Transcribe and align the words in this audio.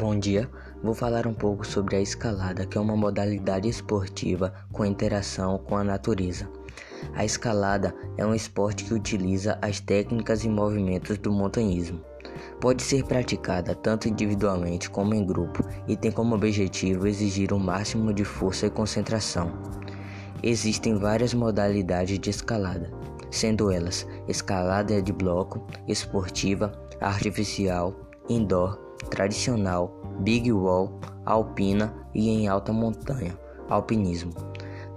Bom 0.00 0.18
dia, 0.18 0.48
vou 0.82 0.94
falar 0.94 1.26
um 1.26 1.34
pouco 1.34 1.66
sobre 1.66 1.94
a 1.94 2.00
escalada, 2.00 2.64
que 2.64 2.78
é 2.78 2.80
uma 2.80 2.96
modalidade 2.96 3.68
esportiva 3.68 4.50
com 4.72 4.82
interação 4.82 5.58
com 5.58 5.76
a 5.76 5.84
natureza. 5.84 6.48
A 7.14 7.22
escalada 7.22 7.94
é 8.16 8.24
um 8.24 8.34
esporte 8.34 8.84
que 8.84 8.94
utiliza 8.94 9.58
as 9.60 9.78
técnicas 9.78 10.42
e 10.42 10.48
movimentos 10.48 11.18
do 11.18 11.30
montanhismo. 11.30 12.00
Pode 12.62 12.82
ser 12.82 13.04
praticada 13.04 13.74
tanto 13.74 14.08
individualmente 14.08 14.88
como 14.88 15.14
em 15.14 15.22
grupo 15.22 15.62
e 15.86 15.94
tem 15.94 16.10
como 16.10 16.34
objetivo 16.34 17.06
exigir 17.06 17.52
o 17.52 17.56
um 17.56 17.58
máximo 17.58 18.10
de 18.10 18.24
força 18.24 18.68
e 18.68 18.70
concentração. 18.70 19.52
Existem 20.42 20.96
várias 20.96 21.34
modalidades 21.34 22.18
de 22.18 22.30
escalada, 22.30 22.90
sendo 23.30 23.70
elas 23.70 24.06
escalada 24.26 25.02
de 25.02 25.12
bloco, 25.12 25.62
esportiva, 25.86 26.72
artificial, 27.02 27.94
indoor, 28.30 28.89
tradicional, 29.10 29.94
big 30.20 30.50
wall, 30.52 30.98
alpina 31.26 31.94
e 32.14 32.28
em 32.28 32.48
alta 32.48 32.72
montanha, 32.72 33.38
alpinismo. 33.68 34.32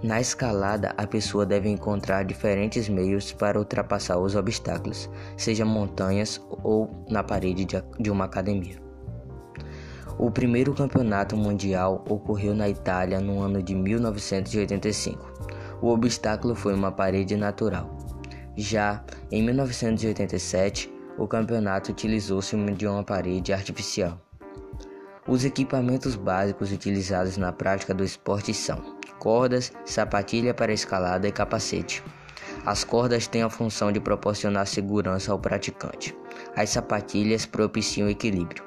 Na 0.02 0.20
escalada, 0.20 0.92
a 0.98 1.06
pessoa 1.06 1.46
deve 1.46 1.68
encontrar 1.68 2.24
diferentes 2.24 2.88
meios 2.88 3.32
para 3.32 3.58
ultrapassar 3.58 4.18
os 4.18 4.34
obstáculos, 4.34 5.08
seja 5.36 5.64
montanhas 5.64 6.40
ou 6.62 6.90
na 7.08 7.22
parede 7.22 7.66
de 7.98 8.10
uma 8.10 8.26
academia. 8.26 8.76
O 10.18 10.30
primeiro 10.30 10.74
campeonato 10.74 11.36
mundial 11.36 12.04
ocorreu 12.08 12.54
na 12.54 12.68
Itália 12.68 13.18
no 13.18 13.40
ano 13.40 13.62
de 13.62 13.74
1985. 13.74 15.32
O 15.80 15.88
obstáculo 15.88 16.54
foi 16.54 16.74
uma 16.74 16.92
parede 16.92 17.34
natural. 17.34 17.96
Já 18.56 19.02
em 19.32 19.42
1987, 19.42 20.93
o 21.16 21.26
campeonato 21.26 21.92
utilizou-se 21.92 22.56
de 22.72 22.86
uma 22.86 23.04
parede 23.04 23.52
artificial. 23.52 24.20
Os 25.26 25.44
equipamentos 25.44 26.14
básicos 26.16 26.70
utilizados 26.70 27.36
na 27.36 27.52
prática 27.52 27.94
do 27.94 28.04
esporte 28.04 28.52
são 28.52 28.98
cordas, 29.18 29.72
sapatilha 29.84 30.52
para 30.52 30.72
escalada 30.72 31.26
e 31.26 31.32
capacete. 31.32 32.02
As 32.66 32.84
cordas 32.84 33.26
têm 33.26 33.42
a 33.42 33.48
função 33.48 33.90
de 33.90 34.00
proporcionar 34.00 34.66
segurança 34.66 35.32
ao 35.32 35.38
praticante. 35.38 36.14
As 36.54 36.70
sapatilhas 36.70 37.46
propiciam 37.46 38.08
equilíbrio. 38.08 38.64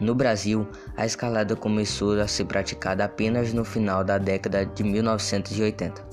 No 0.00 0.14
Brasil, 0.14 0.66
a 0.96 1.04
escalada 1.04 1.56
começou 1.56 2.20
a 2.20 2.28
ser 2.28 2.44
praticada 2.44 3.04
apenas 3.04 3.52
no 3.52 3.64
final 3.64 4.04
da 4.04 4.16
década 4.16 4.64
de 4.64 4.84
1980. 4.84 6.07